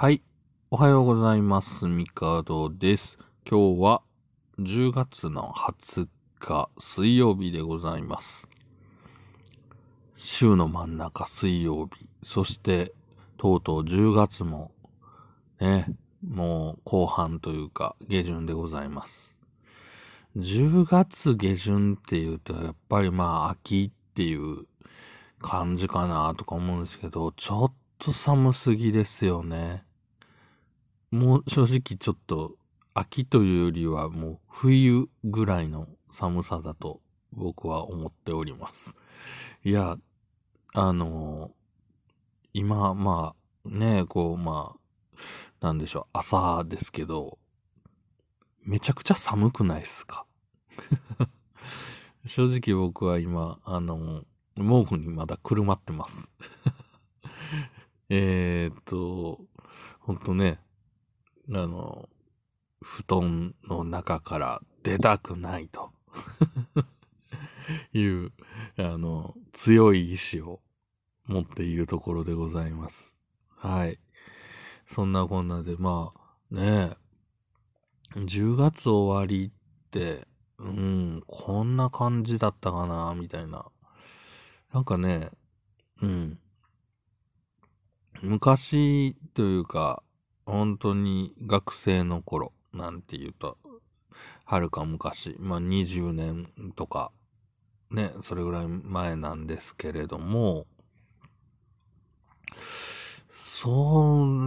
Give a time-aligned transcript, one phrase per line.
[0.00, 0.22] はい。
[0.70, 1.86] おはようございます。
[1.86, 3.18] ミカドです。
[3.44, 4.02] 今日は
[4.60, 6.06] 10月の20
[6.38, 8.48] 日水曜日でございます。
[10.16, 12.06] 週の真ん中水曜日。
[12.22, 12.94] そして、
[13.38, 14.70] とうとう10月も、
[15.58, 15.88] ね、
[16.24, 19.36] もう後半というか下旬でございます。
[20.36, 24.64] 10月下旬っていうと、やっぱりまあ秋っていう
[25.40, 29.87] 感じかなとか思うんですけど、ちょっと寒すぎですよね。
[31.10, 32.54] もう正直ちょっと
[32.94, 37.00] 秋というよりはもう冬ぐらいの寒さだと
[37.32, 38.96] 僕は思っております。
[39.64, 39.96] いや、
[40.74, 41.50] あの
[42.52, 43.34] 今、ま
[43.64, 44.74] あね、こうま
[45.62, 47.38] あ、なんでしょう、朝ですけど、
[48.62, 50.26] めちゃくちゃ寒くないっすか？
[52.26, 54.24] 正直僕は今、あの、
[54.56, 56.32] 毛布にまだくるまってます。
[58.10, 59.40] えっと、
[60.00, 60.60] ほんとね、
[61.50, 62.08] あの、
[62.80, 65.90] 布団の中から出たくないと
[67.92, 68.32] いう、
[68.76, 70.60] あの、強い意志を
[71.26, 73.14] 持っているところでございます。
[73.56, 73.98] はい。
[74.86, 76.96] そんなこんなで、まあ、ね
[78.14, 80.26] え、10月終わりって、
[80.58, 83.66] うん、こんな感じだったかな、みたいな。
[84.72, 85.30] なんかね、
[86.02, 86.38] うん。
[88.22, 90.02] 昔というか、
[90.48, 93.58] 本当に学生の頃なんて言うと、
[94.46, 97.12] はるか昔、まあ20年とか、
[97.90, 100.66] ね、それぐらい前なんですけれども、
[103.30, 103.68] そ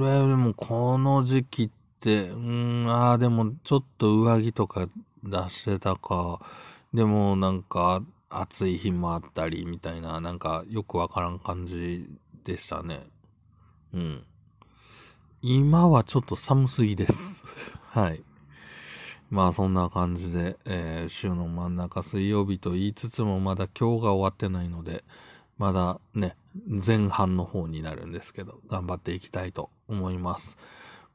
[0.00, 4.88] れでもこの時期って、うん、ああ、でもちょっと上着とか
[5.22, 6.40] 出してたか、
[6.94, 12.08] でもなんか暑い日もあったりみたいな、なんかよくわからん感じ
[12.44, 13.06] でしたね。
[13.92, 14.24] うん。
[15.42, 17.42] 今はちょっと寒すぎです。
[17.90, 18.22] はい。
[19.30, 25.04] まあそんな感じで、えー週の真ん中水曜日と言いつつもまだ今日が終わってないので、
[25.58, 26.36] まだね、
[26.68, 30.58] 前半の方になるんですけど、頑張っていきたいと思います。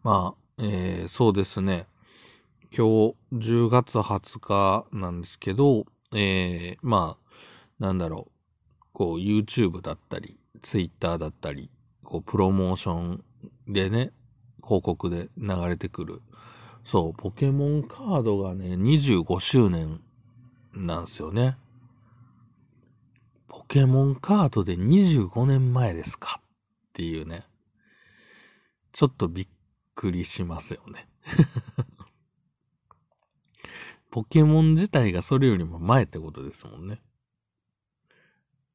[0.03, 1.88] まあ、えーそうですね。
[2.75, 7.34] 今日10月20日なんですけど、えーまあ、
[7.80, 11.69] なんだろう、こう YouTube だったり、Twitter だったり、
[12.03, 13.24] こうプロモーション
[13.68, 14.12] でね、
[14.67, 16.22] 広告で流れてくる。
[16.83, 20.01] そう、ポケモンカードがね、25周年
[20.73, 21.57] なんですよね。
[23.47, 26.44] ポケモンカードで25年前ですかっ
[26.94, 27.45] ていうね。
[28.91, 29.47] ちょっとびっ
[29.95, 31.07] くりしますよね。
[34.11, 37.01] ポケモン自体がそれよりも前ってことですもんね。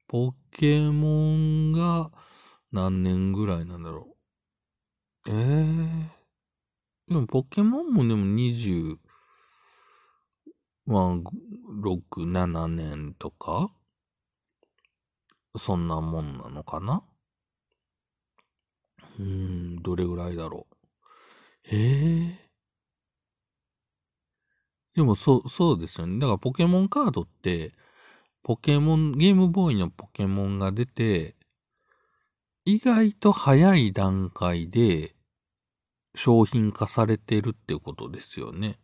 [0.06, 2.10] ポケモンが
[2.70, 4.12] 何年ぐらいなんだろう
[5.27, 5.31] う。
[5.31, 6.22] ええ
[7.09, 8.99] でもポケモンもでも20、
[10.87, 11.31] まあ、
[11.83, 13.71] 6、7年とか？
[15.56, 17.03] そんなもんなのかな？
[19.19, 20.77] うーん、どれぐらいだろう？
[21.65, 22.50] ええ
[24.94, 26.19] でもそう、そうですよね。
[26.19, 27.72] だからポケモンカードって、
[28.43, 31.37] ポケモン、ゲームボーイのポケモンが出て、
[32.65, 35.17] 意外と早い段階で
[36.15, 38.78] 商品化されてるってことですよね。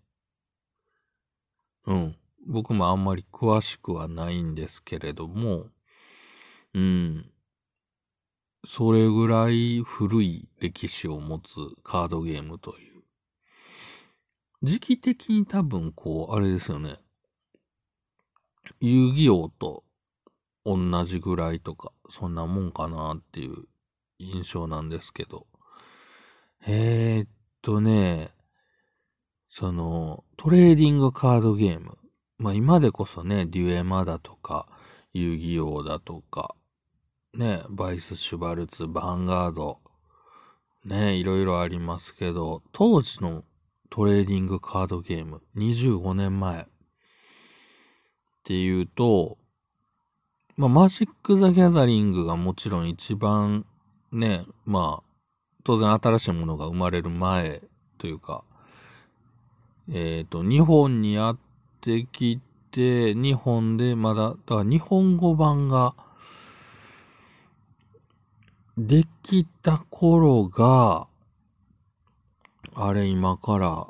[1.86, 2.16] うん。
[2.48, 5.66] 僕もあんまり詳しくはないんですけれども、
[6.74, 7.30] うん。
[8.66, 13.02] それぐらい古い歴史を持つカードゲームという。
[14.64, 16.96] 時期的に多分こう、あれですよね。
[18.80, 19.84] 遊戯王と
[20.76, 23.64] 同じぐらいとか、そんなもんかなっていう
[24.18, 25.46] 印象なんですけど。
[26.66, 27.28] えー、っ
[27.62, 28.30] とね、
[29.48, 31.96] その、トレーディングカードゲーム。
[32.36, 34.68] まあ今でこそね、デュエマだとか、
[35.12, 36.54] 遊戯王だとか、
[37.34, 39.80] ね、バイス・シュバルツ、ヴァンガード、
[40.84, 43.44] ね、いろいろありますけど、当時の
[43.90, 46.66] トレーディングカードゲーム、25年前っ
[48.44, 49.38] ていうと、
[50.58, 53.64] まあ、マジック・ザ・ギャザリングがもちろん一番
[54.10, 55.32] ね、まあ、
[55.62, 57.62] 当然新しいものが生まれる前
[57.96, 58.42] というか、
[59.88, 61.38] えっ、と、日本にやっ
[61.80, 62.40] てき
[62.72, 65.94] て、日本でまだ、だから日本語版が
[68.76, 71.06] できた頃が、
[72.74, 73.86] あれ今から、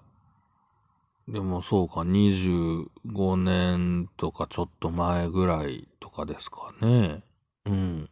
[1.28, 5.88] でもそうか、25年とかちょっと前ぐらい
[6.18, 7.22] かですかね。
[7.64, 8.10] うん。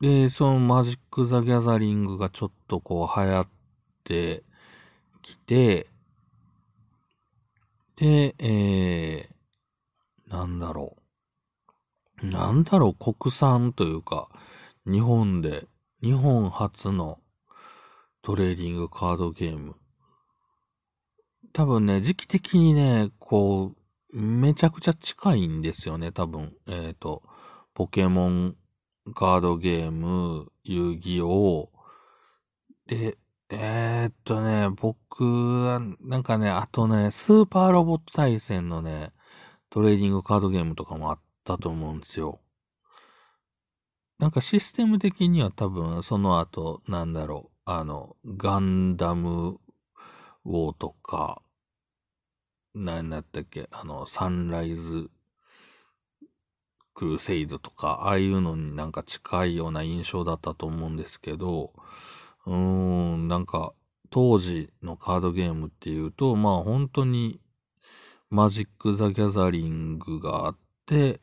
[0.00, 3.48] で、そのマジック・ザ・ギャザリングがちょっとこう流行っ
[4.04, 4.42] て
[5.22, 5.86] きて、
[7.96, 10.96] で、えー、なんだろ
[12.22, 12.26] う。
[12.26, 14.28] なんだろう、国産というか、
[14.86, 15.68] 日本で、
[16.02, 17.20] 日本初の
[18.22, 19.76] トレーディングカードゲーム。
[21.52, 23.79] 多分ね、時期的にね、こう、
[24.12, 26.54] めちゃくちゃ近いんですよね、多分。
[26.66, 27.22] えっ、ー、と、
[27.74, 28.56] ポケモン
[29.14, 31.70] カードゲーム、遊戯王。
[32.86, 33.18] で、
[33.50, 35.24] えー、っとね、僕
[35.64, 39.12] は、なんかね、あとね、スーパーロボット対戦のね、
[39.70, 42.40] トレーディングカードゲームとかもあったと思うんですよ。
[44.18, 49.58] なんかシステム的には多分、その後、なんだろう、あの、ガンダム
[50.44, 51.42] ウォーとか、
[52.74, 55.10] 何だったっけ、あの、サンライズ
[56.94, 61.72] クルセイドとか、ああいうのになんか近いような印象だったと思うんですけど、
[62.46, 63.72] うーん、なんか、
[64.10, 67.40] 当時のカードゲームっていうと、まあ本当に、
[68.28, 70.56] マジック・ザ・ギャザリングがあっ
[70.86, 71.20] て、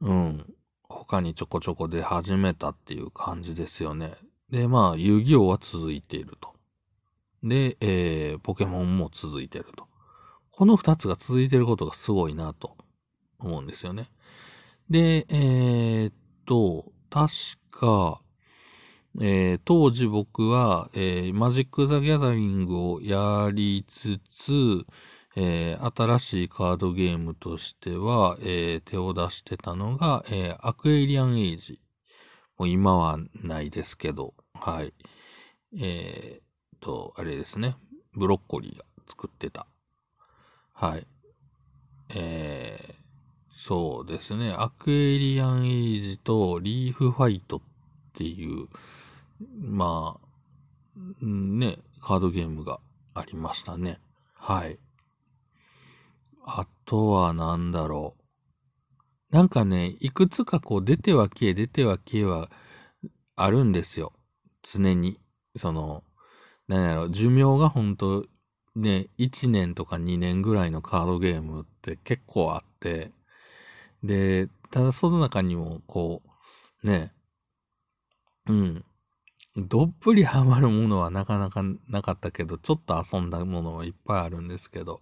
[0.00, 4.14] うん、他にちょこちょこ出始めたっていう感じですよね。
[4.50, 6.54] で、まあ、遊戯王は続いていると。
[7.42, 9.88] で、えー、ポケモンも続いていると。
[10.56, 12.76] この二つが続いてることがすごいなと
[13.40, 14.08] 思うんですよね。
[14.88, 16.14] で、えー、っ
[16.46, 17.32] と、確
[17.72, 18.20] か、
[19.20, 24.86] えー、当時僕は、えー、マジック・ザ・ギャザリングをやりつつ、
[25.34, 31.80] えー、新しいカードゲームとしては、え手を出してたのが、えアクエリアン・エイジ。
[32.58, 34.94] もう今はないですけど、はい。
[35.80, 37.76] えー、と、あれですね。
[38.12, 39.66] ブロッコリーが作ってた。
[40.74, 41.06] はい。
[42.10, 42.94] えー、
[43.54, 44.52] そうですね。
[44.52, 47.60] アクエリアンエイジとリーフファイトっ
[48.12, 48.66] ていう、
[49.60, 52.80] まあ、ね、カードゲームが
[53.14, 54.00] ありましたね。
[54.36, 54.78] はい。
[56.44, 58.16] あとはなんだろ
[59.30, 59.34] う。
[59.34, 62.50] なんかね、いくつかこう出ては消え、出ては消えは
[63.36, 64.12] あるんですよ。
[64.62, 65.20] 常に。
[65.56, 66.02] その、
[66.66, 68.26] なんやろ、寿命がほんと
[68.76, 73.12] ね、1年とか2年ぐらいのカードゲームって結構あって、
[74.02, 76.22] で、ただその中にも、こ
[76.82, 77.12] う、ね、
[78.46, 78.84] うん、
[79.56, 85.00] どっぷりハマるものはなかなかなかったけど、ちょっと遊んだものはいっぱいあるんですけど、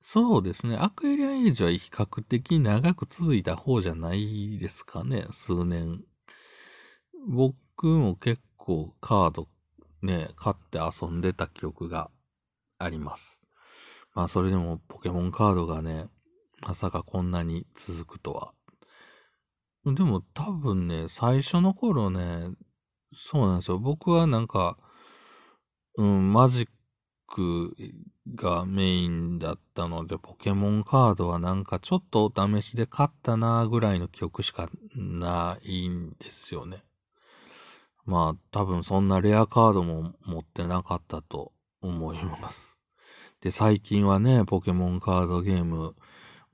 [0.00, 6.02] そうですね、アクエリアンエイジは比較的長く続いた方じゃないですかね、数年。
[7.28, 9.48] 僕も結構カード
[10.02, 12.10] ね、買って遊んでた記憶が。
[12.78, 13.42] あります。
[14.14, 16.06] まあそれでもポケモンカードがね、
[16.60, 18.52] まさかこんなに続くとは。
[19.84, 22.50] でも多分ね、最初の頃ね、
[23.14, 23.78] そうなんですよ。
[23.78, 24.76] 僕はなんか、
[25.96, 26.68] うん、マジッ
[27.26, 27.74] ク
[28.34, 36.84] がメインだったので、ポケモンカードはなんかちょっとお試しで買ったなぐらいの記憶しかないんですよね。
[38.04, 42.78] まあ多分そんなレアカードも持ってなかったと思います。
[43.40, 45.94] で、最近はね、ポケモンカードゲーム、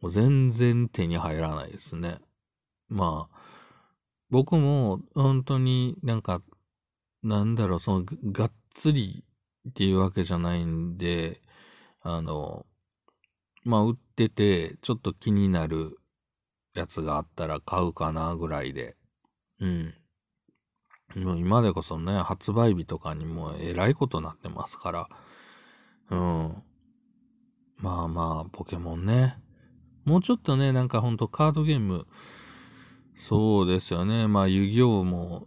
[0.00, 2.18] もう全然手に入らないですね。
[2.88, 3.36] まあ、
[4.30, 6.42] 僕も本当になんか、
[7.22, 9.24] なんだろう、その、がっつり
[9.70, 11.40] っていうわけじゃないんで、
[12.02, 12.66] あの、
[13.62, 15.98] まあ、売ってて、ちょっと気になる
[16.74, 18.96] やつがあったら買うかなぐらいで。
[19.60, 19.94] うん。
[21.16, 25.08] もう今でこそね、発売日とかにもえらいことになってますから。
[26.10, 26.62] うん。
[27.76, 29.38] まあまあ、ポケモンね。
[30.04, 32.06] もうちょっとね、なんかほんとカードゲーム、
[33.16, 34.26] そうですよね。
[34.26, 35.46] まあ遊戯王も、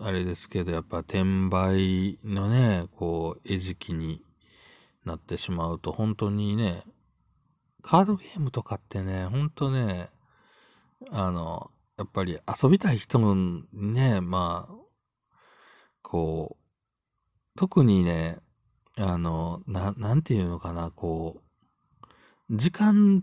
[0.00, 4.22] あれですけど、やっぱ転売のね、こう、餌食に
[5.04, 6.82] なってしまうと、本当にね、
[7.82, 10.10] カードゲームとかってね、ほんとね、
[11.10, 13.34] あの、やっぱり遊びたい人も
[13.72, 14.74] ね、まあ、
[16.02, 18.38] こう、特にね、
[19.00, 21.40] あの、な、なんていうのかな、こ
[22.50, 23.22] う、時間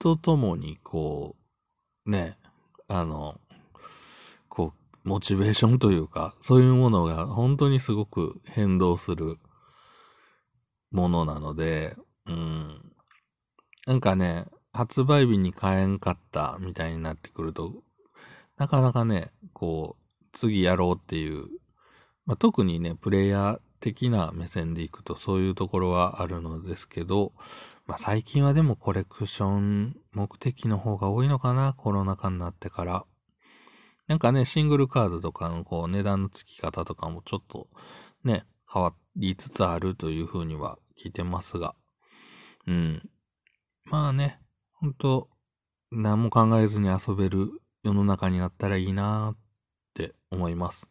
[0.00, 1.36] とともに、こ
[2.06, 2.36] う、ね、
[2.88, 3.40] あの、
[4.48, 4.72] こ
[5.04, 9.38] う、モチベーションというか、そういうものが本当にすごく変動する
[10.90, 12.92] ものなので、うん。
[13.86, 17.82] なんかね、発売日に買えんかったみたいになってくると、
[18.56, 21.46] なかなかね、こう、次やろうっていう、
[22.26, 27.32] まあ、特にね、プレイヤー的な目線でいくとそういうところはあるのですけど、
[27.86, 33.04] まあ、最近はでもコレクション目的の方が多いのかな、コロナ禍になってから。
[34.06, 37.68] なんかね、シングルカードとかのこう値段の付き方とかもちょっと
[38.24, 41.74] ね、変わりつつあるというふうには聞いてますが。
[42.66, 43.10] うん。
[43.84, 44.40] まあね、
[44.74, 45.28] ほんと、
[45.90, 47.50] 何も考えずに遊べる
[47.82, 49.36] 世の中になったらいいなーっ
[49.94, 50.88] て思います。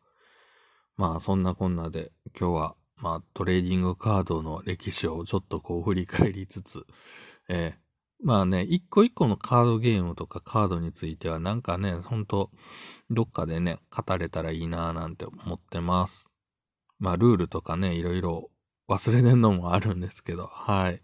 [0.98, 6.86] まあそんなこんなで今日はまあトレーディングカードの歴史をちょっとこう振り返りつつ、
[7.50, 12.52] えー、まあね、一個一個のカードゲームとかカードについてはなんかね、ほんと
[13.10, 16.28] どっかでね、語れたらいいなーなんて思ってます。
[17.00, 18.52] まあルールとかね、いろいろ
[18.88, 21.02] 忘れてんのもあるんですけど、はい。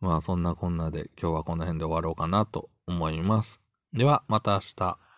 [0.00, 3.60] まあそんなこんなで今日はこの辺で終わろうかなと思います。
[3.92, 5.09] ではまた明日。